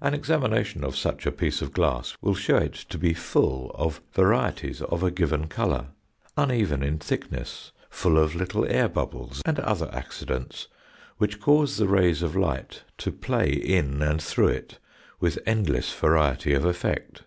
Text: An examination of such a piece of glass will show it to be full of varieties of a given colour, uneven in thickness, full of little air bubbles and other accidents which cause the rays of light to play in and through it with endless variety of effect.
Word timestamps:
An 0.00 0.14
examination 0.14 0.84
of 0.84 0.96
such 0.96 1.26
a 1.26 1.32
piece 1.32 1.60
of 1.60 1.72
glass 1.72 2.16
will 2.20 2.36
show 2.36 2.58
it 2.58 2.74
to 2.90 2.96
be 2.96 3.12
full 3.12 3.72
of 3.74 4.00
varieties 4.12 4.80
of 4.82 5.02
a 5.02 5.10
given 5.10 5.48
colour, 5.48 5.88
uneven 6.36 6.84
in 6.84 6.98
thickness, 7.00 7.72
full 7.90 8.16
of 8.16 8.36
little 8.36 8.64
air 8.66 8.88
bubbles 8.88 9.42
and 9.44 9.58
other 9.58 9.90
accidents 9.92 10.68
which 11.18 11.40
cause 11.40 11.76
the 11.76 11.88
rays 11.88 12.22
of 12.22 12.36
light 12.36 12.84
to 12.98 13.10
play 13.10 13.50
in 13.50 14.00
and 14.00 14.22
through 14.22 14.46
it 14.46 14.78
with 15.18 15.40
endless 15.44 15.92
variety 15.92 16.54
of 16.54 16.64
effect. 16.64 17.24